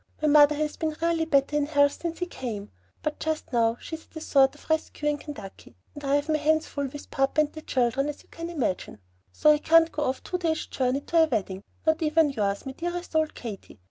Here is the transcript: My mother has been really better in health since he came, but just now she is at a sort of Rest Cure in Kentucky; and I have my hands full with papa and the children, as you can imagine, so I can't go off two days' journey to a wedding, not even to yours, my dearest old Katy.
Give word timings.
My 0.19 0.27
mother 0.27 0.55
has 0.55 0.77
been 0.77 0.95
really 0.99 1.25
better 1.25 1.55
in 1.55 1.67
health 1.67 2.01
since 2.01 2.17
he 2.17 2.25
came, 2.25 2.71
but 3.03 3.19
just 3.19 3.53
now 3.53 3.77
she 3.79 3.95
is 3.97 4.07
at 4.09 4.15
a 4.17 4.21
sort 4.21 4.55
of 4.55 4.67
Rest 4.67 4.93
Cure 4.93 5.11
in 5.11 5.19
Kentucky; 5.19 5.75
and 5.93 6.03
I 6.03 6.15
have 6.15 6.27
my 6.27 6.37
hands 6.39 6.65
full 6.65 6.87
with 6.87 7.11
papa 7.11 7.41
and 7.41 7.53
the 7.53 7.61
children, 7.61 8.09
as 8.09 8.23
you 8.23 8.29
can 8.29 8.49
imagine, 8.49 8.97
so 9.31 9.51
I 9.53 9.59
can't 9.59 9.91
go 9.91 10.05
off 10.05 10.23
two 10.23 10.39
days' 10.39 10.65
journey 10.65 11.01
to 11.01 11.25
a 11.25 11.27
wedding, 11.27 11.63
not 11.85 12.01
even 12.01 12.29
to 12.29 12.33
yours, 12.35 12.65
my 12.65 12.71
dearest 12.71 13.15
old 13.15 13.35
Katy. 13.35 13.77